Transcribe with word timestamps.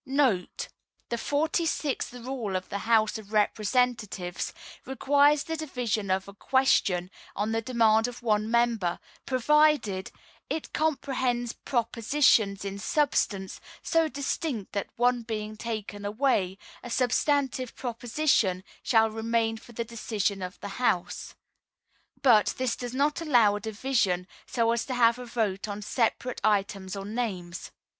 * 0.03 0.07
[The 0.07 0.65
46th 1.11 2.25
Rule 2.25 2.55
of 2.55 2.69
the 2.69 2.79
House 2.89 3.19
of 3.19 3.31
Representatives 3.31 4.51
requires 4.83 5.43
the 5.43 5.55
division 5.55 6.09
of 6.09 6.27
a 6.27 6.33
question 6.33 7.11
on 7.35 7.51
the 7.51 7.61
demand 7.61 8.07
of 8.07 8.23
one 8.23 8.49
member, 8.49 8.99
provided 9.27 10.09
"it 10.49 10.73
comprehends 10.73 11.53
propositions 11.53 12.65
in 12.65 12.79
substance 12.79 13.61
so 13.83 14.07
distinct 14.09 14.71
that 14.71 14.87
one 14.95 15.21
being 15.21 15.55
taken 15.55 16.03
away, 16.03 16.57
a 16.81 16.89
substantive 16.89 17.75
proposition 17.75 18.63
shall 18.81 19.11
remain 19.11 19.55
for 19.55 19.73
the 19.73 19.85
decision 19.85 20.41
of 20.41 20.59
the 20.61 20.79
House." 20.81 21.35
But 22.23 22.55
this 22.57 22.75
does 22.75 22.95
not 22.95 23.21
allow 23.21 23.55
a 23.55 23.59
division 23.59 24.25
so 24.47 24.71
as 24.71 24.83
to 24.87 24.95
have 24.95 25.19
a 25.19 25.25
vote 25.27 25.67
on 25.67 25.83
separate 25.83 26.41
items 26.43 26.95
or 26.95 27.05
names. 27.05 27.69